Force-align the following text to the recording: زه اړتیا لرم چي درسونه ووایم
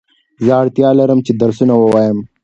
زه 0.45 0.51
اړتیا 0.61 0.89
لرم 0.99 1.19
چي 1.25 1.31
درسونه 1.41 1.73
ووایم 1.77 2.17